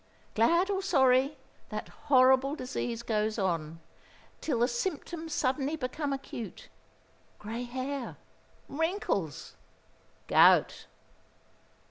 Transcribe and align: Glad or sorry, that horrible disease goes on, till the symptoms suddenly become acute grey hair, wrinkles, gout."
Glad 0.33 0.71
or 0.71 0.81
sorry, 0.81 1.37
that 1.69 1.87
horrible 2.09 2.55
disease 2.55 3.03
goes 3.03 3.37
on, 3.37 3.81
till 4.39 4.57
the 4.61 4.67
symptoms 4.67 5.31
suddenly 5.31 5.75
become 5.75 6.11
acute 6.11 6.69
grey 7.37 7.65
hair, 7.65 8.17
wrinkles, 8.67 9.53
gout." 10.25 10.87